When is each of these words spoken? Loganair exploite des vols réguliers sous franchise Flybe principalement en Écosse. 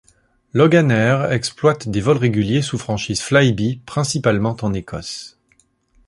Loganair 0.53 1.31
exploite 1.31 1.87
des 1.87 2.01
vols 2.01 2.17
réguliers 2.17 2.63
sous 2.63 2.79
franchise 2.79 3.21
Flybe 3.21 3.83
principalement 3.85 4.57
en 4.63 4.73
Écosse. 4.73 5.37